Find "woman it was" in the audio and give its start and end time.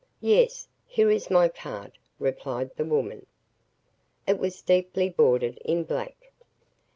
2.85-4.63